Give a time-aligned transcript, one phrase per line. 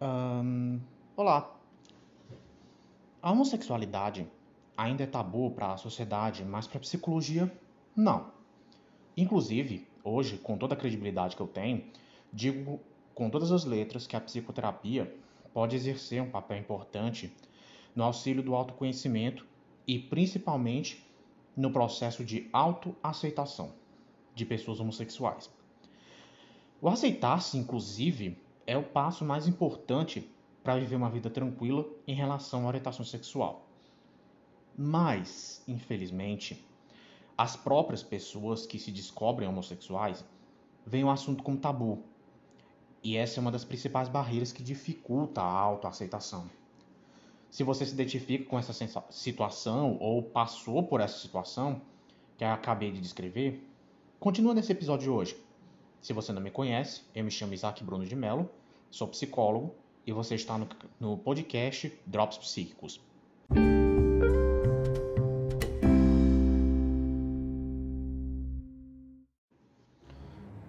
[0.00, 0.78] Ahn,
[1.16, 1.58] olá.
[3.20, 4.30] A homossexualidade
[4.76, 7.52] ainda é tabu para a sociedade, mas para a psicologia,
[7.96, 8.30] não.
[9.16, 11.84] Inclusive, hoje, com toda a credibilidade que eu tenho,
[12.32, 12.78] digo
[13.12, 15.12] com todas as letras que a psicoterapia
[15.52, 17.34] pode exercer um papel importante
[17.92, 19.44] no auxílio do autoconhecimento
[19.84, 21.04] e principalmente
[21.56, 23.72] no processo de autoaceitação
[24.32, 25.50] de pessoas homossexuais.
[26.80, 30.30] O aceitar-se, inclusive, é o passo mais importante
[30.62, 33.66] para viver uma vida tranquila em relação à orientação sexual.
[34.76, 36.62] Mas, infelizmente,
[37.36, 40.22] as próprias pessoas que se descobrem homossexuais
[40.84, 42.02] veem o assunto como tabu.
[43.02, 46.50] E essa é uma das principais barreiras que dificulta a autoaceitação.
[47.50, 48.74] Se você se identifica com essa
[49.08, 51.80] situação ou passou por essa situação
[52.36, 53.66] que eu acabei de descrever,
[54.20, 55.48] continua nesse episódio de hoje.
[56.02, 58.48] Se você não me conhece, eu me chamo Isaac Bruno de Mello,
[58.90, 59.74] sou psicólogo
[60.06, 63.00] e você está no, no podcast Drops Psíquicos.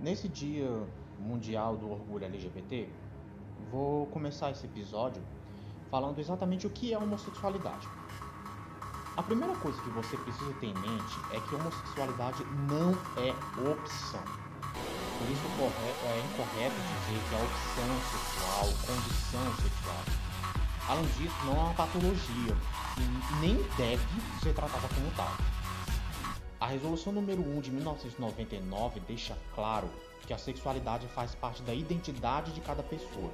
[0.01, 0.69] Nesse Dia
[1.19, 2.89] Mundial do Orgulho LGBT,
[3.71, 5.21] vou começar esse episódio
[5.89, 7.87] falando exatamente o que é homossexualidade.
[9.17, 13.31] A primeira coisa que você precisa ter em mente é que homossexualidade não é
[13.69, 14.48] opção.
[15.19, 15.41] Por isso
[16.05, 20.03] é incorreto dizer que é opção sexual, condição sexual.
[20.87, 22.57] Além disso, não é uma patologia
[22.97, 24.01] e nem deve
[24.41, 25.31] ser tratada como tal.
[26.59, 29.89] A resolução número 1 de 1999 deixa claro
[30.25, 33.31] que a sexualidade faz parte da identidade de cada pessoa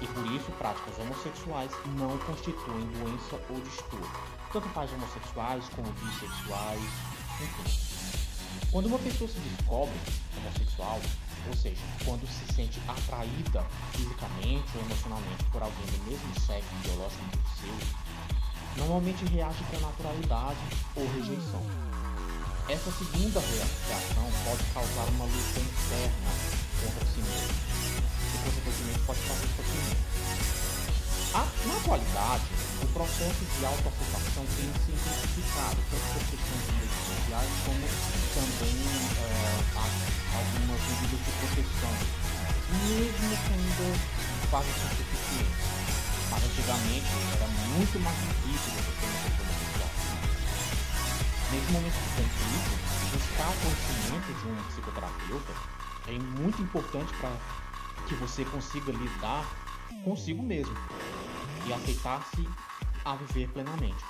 [0.00, 4.10] e por isso práticas homossexuais não constituem doença ou distúrbio,
[4.52, 6.82] tanto faz homossexuais como bissexuais,
[7.40, 7.89] enfim.
[8.70, 9.94] Quando uma pessoa se descobre
[10.36, 11.00] homossexual,
[11.48, 17.24] ou seja, quando se sente atraída fisicamente ou emocionalmente por alguém do mesmo sexo biológico
[17.30, 20.58] que o seu, normalmente reage com naturalidade
[20.94, 21.62] ou rejeição.
[22.68, 26.30] Essa segunda reação pode causar uma luta interna
[26.80, 27.70] contra si mesmo
[28.44, 30.59] consequentemente pode fazer sofrimento.
[31.32, 32.42] A, na atualidade,
[32.82, 37.86] o processo de autoaceitação tem se intensificado, tanto por questões de redes sociais como
[38.34, 39.78] também uh,
[40.34, 41.94] algumas medidas de proteção,
[42.82, 43.88] mesmo ainda
[44.50, 45.70] quase suficientes.
[46.34, 47.06] Mas antigamente
[47.38, 49.90] era muito mais difícil você ter uma pessoa homossexual.
[51.46, 52.72] Nesse momento de conflito,
[53.14, 55.52] buscar conhecimento de um psicoterapeuta
[56.08, 57.30] é muito importante para
[58.08, 59.46] que você consiga lidar
[60.04, 60.74] consigo mesmo
[61.70, 62.48] e aceitar-se
[63.04, 64.04] a viver plenamente.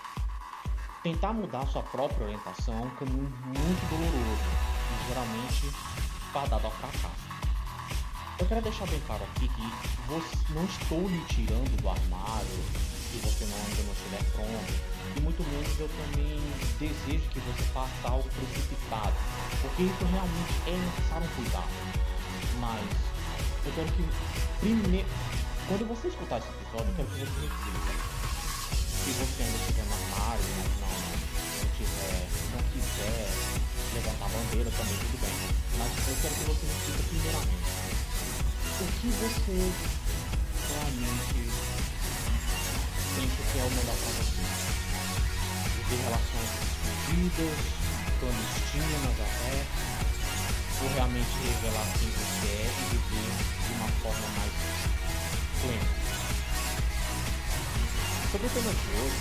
[1.02, 4.50] Tentar mudar sua própria orientação é um caminho muito doloroso
[4.90, 5.70] e geralmente
[6.32, 7.30] fadado ao fracasso.
[8.38, 9.62] Eu quero deixar bem claro aqui que
[10.08, 14.72] você, não estou lhe tirando do armário se você não, ainda não estiver pronto,
[15.16, 16.40] e muito menos eu também
[16.78, 19.14] desejo que você faça algo precipitado,
[19.60, 21.68] porque isso realmente é necessário cuidado.
[22.60, 22.86] Mas
[23.66, 24.04] eu quero que
[24.60, 25.39] primeiro.
[25.70, 27.94] Quando você escutar esse episódio, eu quero que você reflita.
[28.74, 33.30] Se você ainda estiver no armário, não, não, não, tiver, não quiser
[33.94, 35.30] levantar a bandeira também, tudo bem.
[35.78, 37.70] Mas eu quero que você reflita primeiramente.
[37.70, 39.58] O que você
[40.74, 41.38] realmente
[43.14, 44.42] pensa que é o melhor para você?
[45.70, 47.58] Viver relações escondidas,
[48.18, 49.54] clandestinas até
[50.82, 54.50] ou realmente revelar quem você é e viver de uma forma mais
[58.32, 59.18] Sobre o tema de hoje,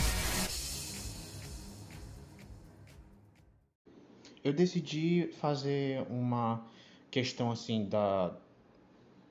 [4.41, 6.65] eu decidi fazer uma
[7.11, 8.31] questão assim da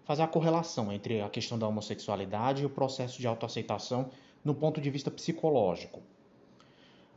[0.04, 4.10] fazer a correlação entre a questão da homossexualidade e o processo de autoaceitação
[4.44, 6.02] no ponto de vista psicológico.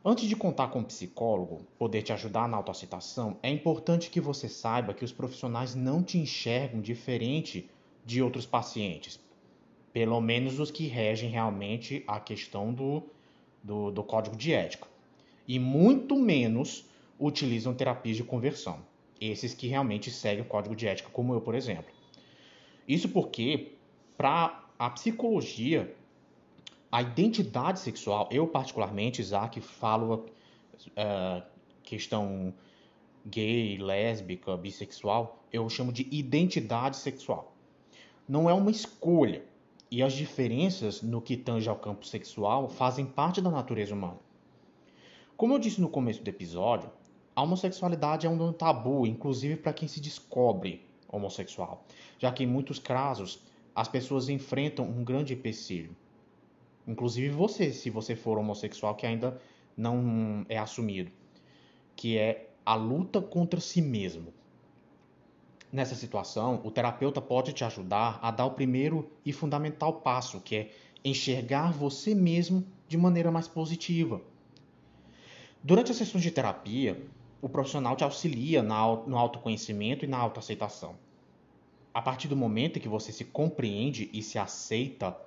[0.06, 4.48] Antes de contar com um psicólogo, poder te ajudar na autoaceitação, é importante que você
[4.48, 7.70] saiba que os profissionais não te enxergam diferente
[8.06, 9.20] de outros pacientes.
[9.94, 13.04] Pelo menos os que regem realmente a questão do,
[13.64, 14.88] do, do código de ética.
[15.48, 16.86] E muito menos
[17.20, 18.80] utilizam terapias de conversão.
[19.20, 21.92] Esses que realmente seguem o código de ética, como eu, por exemplo.
[22.88, 23.74] Isso porque,
[24.18, 25.94] para a psicologia,
[26.92, 30.26] a identidade sexual, eu particularmente, Isaac, falo
[30.88, 31.44] uh,
[31.84, 32.54] questão
[33.26, 37.56] gay, lésbica, bissexual, eu chamo de identidade sexual.
[38.28, 39.44] Não é uma escolha.
[39.94, 44.20] E as diferenças no que tange ao campo sexual fazem parte da natureza humana.
[45.36, 46.90] Como eu disse no começo do episódio,
[47.36, 51.86] a homossexualidade é um tabu, inclusive para quem se descobre homossexual,
[52.18, 53.44] já que em muitos casos
[53.76, 55.94] as pessoas enfrentam um grande empecilho.
[56.88, 59.42] Inclusive você, se você for homossexual que ainda
[59.76, 61.12] não é assumido,
[61.98, 64.34] que é a luta contra si mesmo.
[65.72, 70.56] Nessa situação, o terapeuta pode te ajudar a dar o primeiro e fundamental passo, que
[70.56, 70.72] é
[71.04, 74.22] enxergar você mesmo de maneira mais positiva.
[75.64, 77.02] Durante as sessões de terapia,
[77.42, 80.96] o profissional te auxilia no autoconhecimento e na autoaceitação.
[81.94, 85.18] A partir do momento em que você se compreende e se aceita,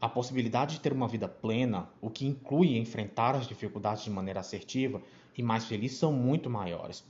[0.00, 4.40] a possibilidade de ter uma vida plena, o que inclui enfrentar as dificuldades de maneira
[4.40, 5.02] assertiva
[5.36, 7.04] e mais feliz, são muito maiores.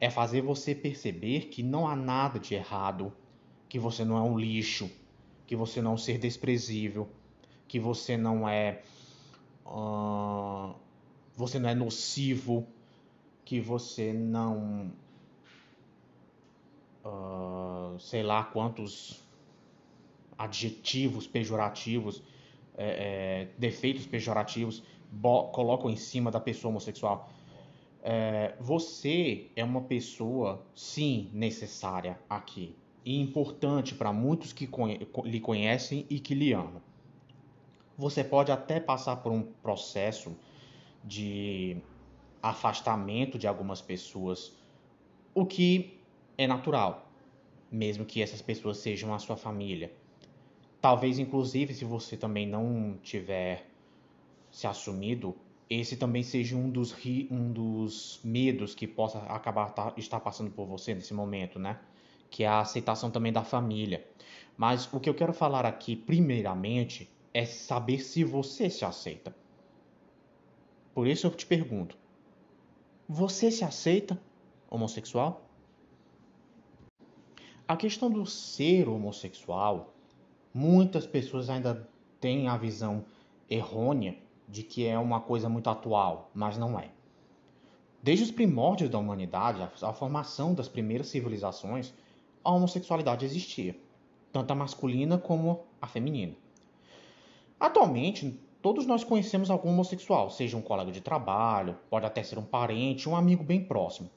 [0.00, 3.12] É fazer você perceber que não há nada de errado,
[3.68, 4.90] que você não é um lixo,
[5.46, 7.08] que você não é um ser desprezível,
[7.68, 8.82] que você não é.
[9.66, 10.74] Uh,
[11.34, 12.66] você não é nocivo,
[13.44, 14.92] que você não.
[17.04, 19.22] Uh, sei lá quantos
[20.38, 22.22] adjetivos pejorativos,
[22.76, 24.82] é, é, defeitos pejorativos
[25.52, 27.30] colocam em cima da pessoa homossexual.
[28.06, 35.40] É, você é uma pessoa, sim, necessária aqui e importante para muitos que conhe lhe
[35.40, 36.82] conhecem e que lhe amam.
[37.96, 40.36] Você pode até passar por um processo
[41.02, 41.78] de
[42.42, 44.54] afastamento de algumas pessoas,
[45.34, 45.98] o que
[46.36, 47.10] é natural,
[47.70, 49.90] mesmo que essas pessoas sejam a sua família.
[50.78, 53.66] Talvez, inclusive, se você também não tiver
[54.50, 55.34] se assumido,
[55.68, 56.94] esse também seja um dos,
[57.30, 61.80] um dos medos que possa acabar tá, estar passando por você nesse momento, né?
[62.30, 64.06] Que é a aceitação também da família.
[64.56, 69.34] Mas o que eu quero falar aqui, primeiramente, é saber se você se aceita.
[70.94, 71.96] Por isso eu te pergunto:
[73.08, 74.20] você se aceita
[74.70, 75.42] homossexual?
[77.66, 79.94] A questão do ser homossexual
[80.52, 81.88] muitas pessoas ainda
[82.20, 83.04] têm a visão
[83.48, 84.16] errônea
[84.48, 86.90] de que é uma coisa muito atual, mas não é.
[88.02, 91.94] Desde os primórdios da humanidade, a, formação das primeiras civilizações,
[92.44, 93.74] a homossexualidade existia,
[94.30, 96.34] tanto a masculina como a feminina.
[97.58, 102.44] Atualmente, todos nós conhecemos algum homossexual, seja um colega de trabalho, pode até ser um
[102.44, 104.10] parente, um amigo bem próximo.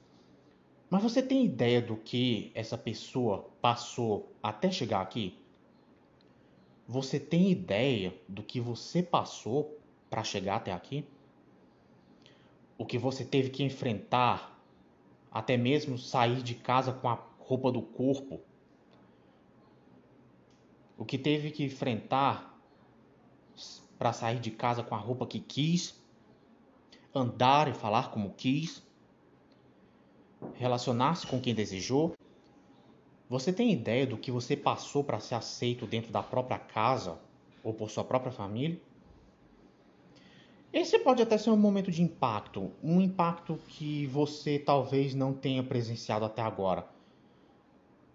[0.89, 5.37] Mas você tem ideia do que essa pessoa passou até chegar aqui?
[6.87, 9.76] Você tem ideia do que você passou
[10.09, 11.05] para chegar até aqui?
[12.77, 14.59] O que você teve que enfrentar,
[15.31, 18.39] até mesmo sair de casa com a roupa do corpo?
[20.97, 22.57] O que teve que enfrentar
[23.97, 25.99] para sair de casa com a roupa que quis?
[27.13, 28.85] Andar e falar como quis?
[30.53, 32.15] Relacionar-se com quem desejou?
[33.29, 37.19] Você tem ideia do que você passou para ser aceito dentro da própria casa
[37.63, 38.79] ou por sua própria família?
[40.79, 45.63] Esse pode até ser um momento de impacto, um impacto que você talvez não tenha
[45.63, 46.87] presenciado até agora.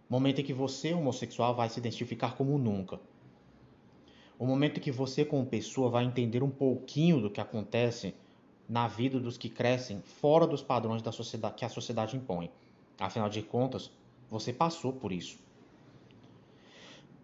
[0.09, 3.01] Momento em que você, homossexual, vai se identificar como nunca.
[4.39, 8.15] O momento em que você, como pessoa, vai entender um pouquinho do que acontece
[8.69, 12.49] na vida dos que crescem fora dos padrões da sociedade que a sociedade impõe.
[12.97, 13.91] Afinal de contas,
[14.31, 15.37] você passou por isso.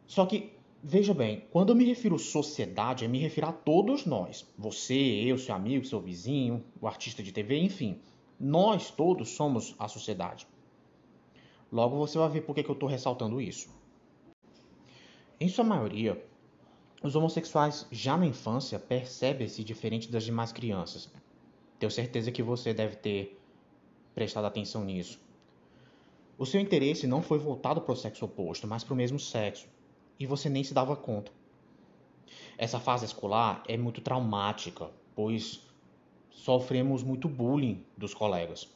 [0.04, 4.46] Só que, veja bem, quando eu me refiro sociedade, eu me refiro a todos nós.
[4.56, 8.00] Você, eu, seu amigo, seu vizinho, o artista de TV, enfim.
[8.38, 10.46] Nós todos somos a sociedade.
[11.70, 13.68] Logo você vai ver por que eu estou ressaltando isso.
[15.40, 16.24] Em sua maioria,
[17.02, 21.12] os homossexuais já na infância percebem-se diferente das demais crianças.
[21.78, 23.40] Tenho certeza que você deve ter
[24.14, 25.20] prestado atenção nisso.
[26.36, 29.68] O seu interesse não foi voltado para o sexo oposto, mas para o mesmo sexo,
[30.18, 31.32] e você nem se dava conta.
[32.56, 35.62] Essa fase escolar é muito traumática, pois
[36.30, 38.68] sofremos muito bullying dos colegas.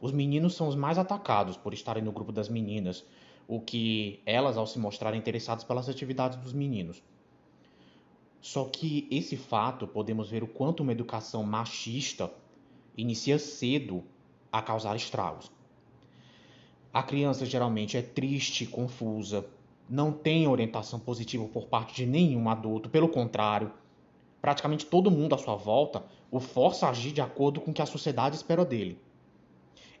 [0.00, 3.04] Os meninos são os mais atacados por estarem no grupo das meninas,
[3.46, 7.02] o que elas, ao se mostrarem interessadas pelas atividades dos meninos.
[8.40, 12.32] Só que esse fato podemos ver o quanto uma educação machista
[12.96, 14.04] inicia cedo
[14.50, 15.50] a causar estragos.
[16.92, 19.46] A criança geralmente é triste, confusa,
[19.90, 23.72] não tem orientação positiva por parte de nenhum adulto, pelo contrário,
[24.40, 27.82] praticamente todo mundo à sua volta o força a agir de acordo com o que
[27.82, 28.96] a sociedade espera dele.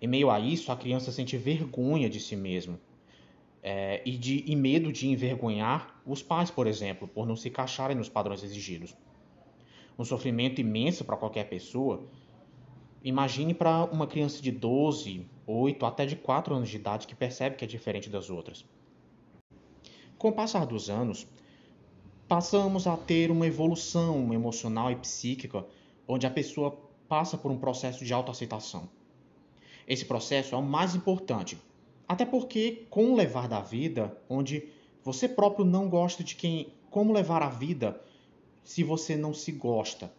[0.00, 2.78] Em meio a isso, a criança sente vergonha de si mesmo
[3.62, 7.96] é, e, de, e medo de envergonhar os pais, por exemplo, por não se encaixarem
[7.96, 8.96] nos padrões exigidos.
[9.98, 12.06] Um sofrimento imenso para qualquer pessoa
[13.02, 17.56] Imagine para uma criança de 12, 8, até de 4 anos de idade que percebe
[17.56, 18.64] que é diferente das outras.
[20.20, 21.26] Com o passar dos anos,
[22.28, 25.64] passamos a ter uma evolução emocional e psíquica,
[26.06, 28.86] onde a pessoa passa por um processo de autoaceitação.
[29.88, 31.56] Esse processo é o mais importante,
[32.06, 34.68] até porque com o levar da vida, onde
[35.02, 37.98] você próprio não gosta de quem, como levar a vida
[38.62, 40.12] se você não se gosta.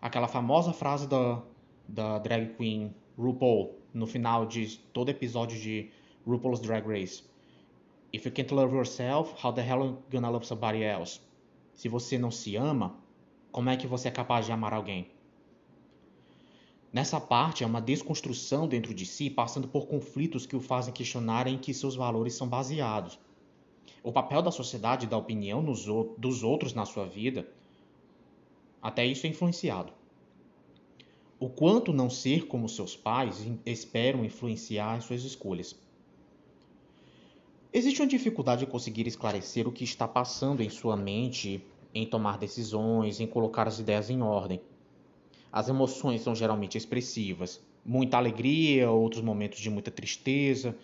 [0.00, 1.42] Aquela famosa frase da,
[1.88, 5.90] da drag queen RuPaul no final de todo episódio de
[6.24, 7.27] RuPaul's Drag Race.
[8.12, 11.20] If you can't love yourself, how the hell are you gonna love somebody else?
[11.74, 12.96] Se você não se ama,
[13.52, 15.10] como é que você é capaz de amar alguém?
[16.90, 21.46] Nessa parte é uma desconstrução dentro de si, passando por conflitos que o fazem questionar
[21.46, 23.18] em que seus valores são baseados.
[24.02, 27.46] O papel da sociedade e da opinião dos outros na sua vida,
[28.80, 29.92] até isso é influenciado.
[31.38, 35.78] O quanto não ser como seus pais esperam influenciar suas escolhas.
[37.78, 42.36] Existe uma dificuldade em conseguir esclarecer o que está passando em sua mente, em tomar
[42.36, 44.60] decisões, em colocar as ideias em ordem.
[45.52, 50.76] As emoções são geralmente expressivas, muita alegria, outros momentos de muita tristeza,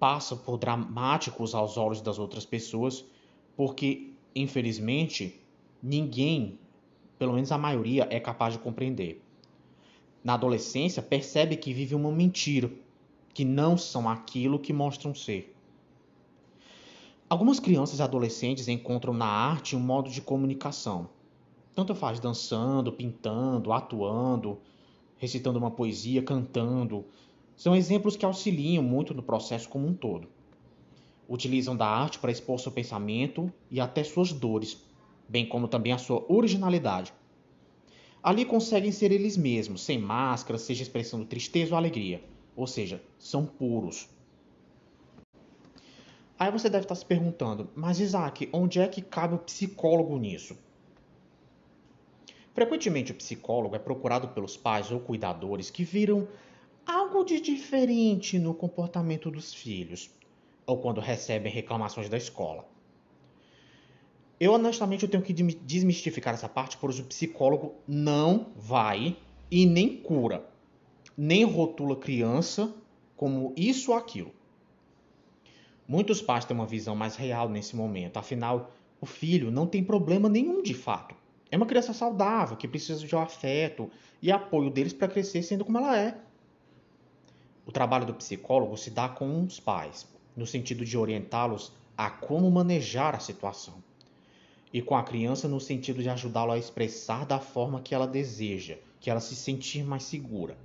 [0.00, 3.04] passam por dramáticos aos olhos das outras pessoas,
[3.56, 5.40] porque infelizmente
[5.80, 6.58] ninguém,
[7.20, 9.22] pelo menos a maioria, é capaz de compreender.
[10.24, 12.68] Na adolescência, percebe que vive uma mentira,
[13.32, 15.52] que não são aquilo que mostram ser.
[17.28, 21.08] Algumas crianças e adolescentes encontram na arte um modo de comunicação.
[21.74, 24.58] Tanto faz dançando, pintando, atuando,
[25.18, 27.04] recitando uma poesia, cantando.
[27.56, 30.28] São exemplos que auxiliam muito no processo como um todo.
[31.28, 34.80] Utilizam da arte para expor seu pensamento e até suas dores,
[35.28, 37.12] bem como também a sua originalidade.
[38.22, 42.22] Ali conseguem ser eles mesmos, sem máscara, seja expressando tristeza ou alegria.
[42.54, 44.08] Ou seja, são puros.
[46.38, 50.56] Aí você deve estar se perguntando, mas Isaac, onde é que cabe o psicólogo nisso?
[52.52, 56.28] Frequentemente o psicólogo é procurado pelos pais ou cuidadores que viram
[56.86, 60.10] algo de diferente no comportamento dos filhos,
[60.66, 62.66] ou quando recebem reclamações da escola.
[64.38, 69.16] Eu honestamente eu tenho que desmistificar essa parte, pois o psicólogo não vai
[69.50, 70.46] e nem cura,
[71.16, 72.74] nem rotula criança
[73.16, 74.35] como isso ou aquilo.
[75.88, 80.28] Muitos pais têm uma visão mais real nesse momento, afinal, o filho não tem problema
[80.28, 81.14] nenhum de fato.
[81.48, 83.88] É uma criança saudável que precisa de um afeto
[84.20, 86.18] e apoio deles para crescer sendo como ela é.
[87.64, 92.50] O trabalho do psicólogo se dá com os pais, no sentido de orientá-los a como
[92.50, 93.82] manejar a situação,
[94.72, 98.76] e com a criança no sentido de ajudá-lo a expressar da forma que ela deseja,
[99.00, 100.58] que ela se sentir mais segura.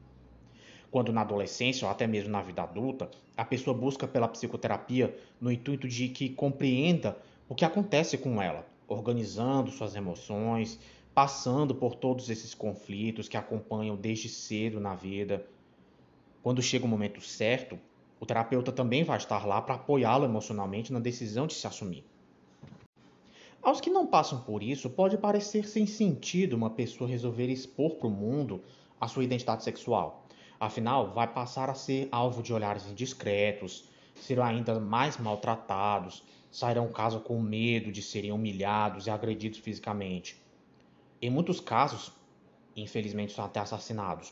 [0.92, 5.50] Quando na adolescência ou até mesmo na vida adulta, a pessoa busca pela psicoterapia no
[5.50, 7.18] intuito de que compreenda
[7.48, 10.78] o que acontece com ela, organizando suas emoções,
[11.16, 15.48] passando por todos esses conflitos que acompanham desde cedo na vida.
[16.44, 17.80] Quando chega o momento certo,
[18.20, 22.06] o terapeuta também vai estar lá para apoiá-lo emocionalmente na decisão de se assumir.
[23.62, 28.08] Aos que não passam por isso, pode parecer sem sentido uma pessoa resolver expor para
[28.08, 28.62] o mundo
[29.00, 30.26] a sua identidade sexual.
[30.62, 37.20] Afinal, vai passar a ser alvo de olhares indiscretos, serão ainda mais maltratados, sairão caso
[37.20, 40.40] com medo de serem humilhados e agredidos fisicamente.
[41.20, 42.12] Em muitos casos,
[42.76, 44.32] infelizmente, são até assassinados,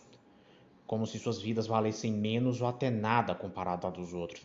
[0.86, 4.44] como se suas vidas valessem menos ou até nada comparado à dos outros.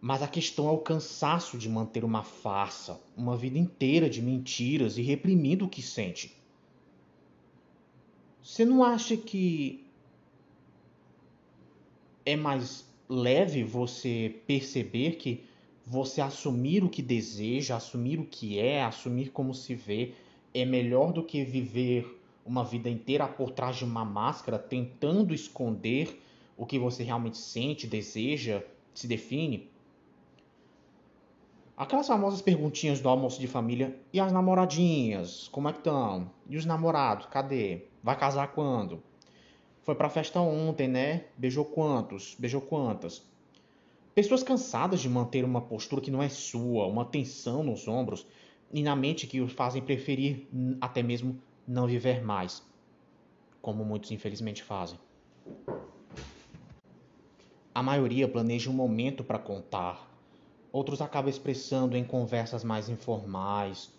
[0.00, 4.98] Mas a questão é o cansaço de manter uma farsa, uma vida inteira de mentiras
[4.98, 6.36] e reprimindo o que sente.
[8.42, 9.83] Você não acha que
[12.24, 15.44] é mais leve você perceber que
[15.86, 20.14] você assumir o que deseja, assumir o que é, assumir como se vê,
[20.54, 26.20] é melhor do que viver uma vida inteira por trás de uma máscara, tentando esconder
[26.56, 28.62] o que você realmente sente, deseja,
[28.94, 29.68] se define.
[31.76, 35.48] Aquelas famosas perguntinhas do almoço de família: e as namoradinhas?
[35.48, 36.30] Como é que estão?
[36.48, 37.26] E os namorados?
[37.26, 37.82] Cadê?
[38.02, 39.02] Vai casar quando?
[39.84, 41.26] Foi pra festa ontem, né?
[41.36, 42.34] Beijou quantos?
[42.38, 43.22] Beijou quantas?
[44.14, 48.26] Pessoas cansadas de manter uma postura que não é sua, uma tensão nos ombros
[48.72, 50.48] e na mente que os fazem preferir
[50.80, 51.38] até mesmo
[51.68, 52.62] não viver mais,
[53.60, 54.98] como muitos infelizmente fazem.
[57.74, 60.08] A maioria planeja um momento para contar,
[60.72, 63.92] outros acabam expressando em conversas mais informais.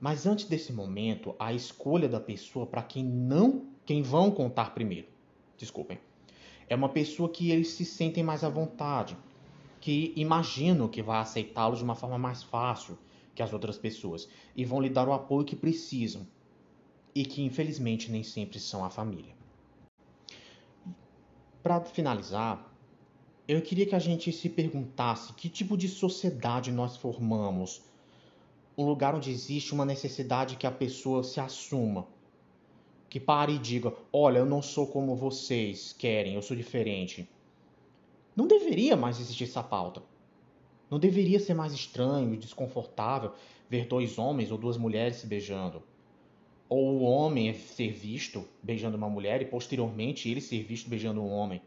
[0.00, 5.08] Mas antes desse momento, a escolha da pessoa para quem não quem vão contar primeiro.
[5.56, 5.98] Desculpem.
[6.68, 9.16] É uma pessoa que eles se sentem mais à vontade.
[9.80, 12.96] que imaginam que vai aceitá-los de uma forma mais fácil
[13.34, 16.24] que as outras pessoas e vão lhe dar o apoio que precisam
[17.12, 19.34] e que infelizmente nem sempre são a família.
[21.64, 22.72] Para finalizar,
[23.46, 27.82] eu queria que a gente se perguntasse que tipo de sociedade nós formamos.
[28.78, 32.06] Um lugar onde existe uma necessidade que a pessoa se assuma.
[33.12, 37.28] Que pare e diga: Olha, eu não sou como vocês querem, eu sou diferente.
[38.34, 40.02] Não deveria mais existir essa pauta.
[40.90, 43.34] Não deveria ser mais estranho e desconfortável
[43.68, 45.82] ver dois homens ou duas mulheres se beijando.
[46.70, 51.28] Ou o homem ser visto beijando uma mulher e posteriormente ele ser visto beijando um
[51.30, 51.60] homem.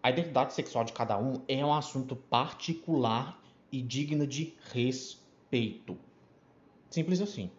[0.00, 3.42] A identidade sexual de cada um é um assunto particular
[3.72, 5.98] e digno de respeito.
[6.88, 7.50] Simples assim.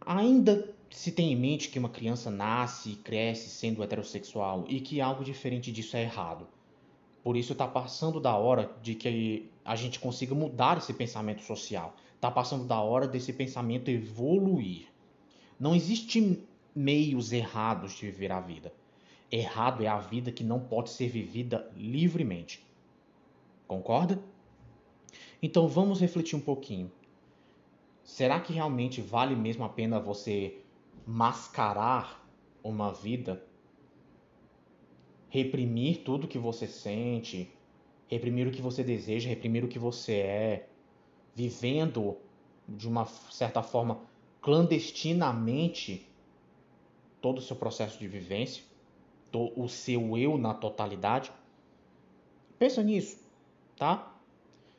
[0.00, 5.00] Ainda se tem em mente que uma criança nasce e cresce sendo heterossexual e que
[5.00, 6.46] algo diferente disso é errado.
[7.22, 11.96] Por isso está passando da hora de que a gente consiga mudar esse pensamento social.
[12.14, 14.86] Está passando da hora desse pensamento evoluir.
[15.58, 18.72] Não existe meios errados de viver a vida.
[19.30, 22.64] Errado é a vida que não pode ser vivida livremente.
[23.66, 24.22] Concorda?
[25.42, 26.92] Então vamos refletir um pouquinho.
[28.04, 30.60] Será que realmente vale mesmo a pena você
[31.06, 32.28] mascarar
[32.62, 33.42] uma vida?
[35.28, 37.50] Reprimir tudo que você sente,
[38.08, 40.68] reprimir o que você deseja, reprimir o que você é,
[41.34, 42.16] vivendo
[42.68, 44.00] de uma certa forma
[44.40, 46.08] clandestinamente
[47.20, 48.64] todo o seu processo de vivência?
[49.54, 51.30] o seu eu na totalidade?
[52.58, 53.22] Pensa nisso,
[53.76, 54.14] tá?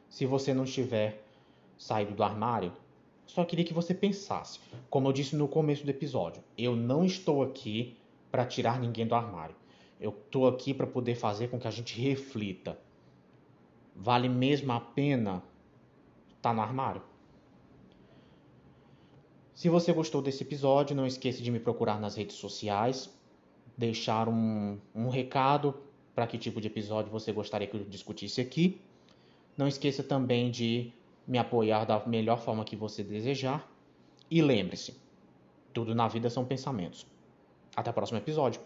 [0.09, 1.23] Se você não estiver
[1.77, 2.73] saído do armário,
[3.27, 4.59] só queria que você pensasse.
[4.89, 7.95] Como eu disse no começo do episódio, eu não estou aqui
[8.31, 9.55] para tirar ninguém do armário.
[9.99, 12.79] Eu estou aqui para poder fazer com que a gente reflita.
[13.95, 15.43] Vale mesmo a pena
[16.29, 17.01] estar tá no armário?
[19.53, 23.15] Se você gostou desse episódio, não esqueça de me procurar nas redes sociais
[23.77, 25.75] deixar um, um recado
[26.15, 28.81] para que tipo de episódio você gostaria que eu discutisse aqui.
[29.55, 30.91] Não esqueça também de
[31.27, 33.69] me apoiar da melhor forma que você desejar.
[34.31, 34.99] E lembre-se,
[35.73, 37.05] tudo na vida são pensamentos.
[37.75, 38.61] Até o próximo episódio.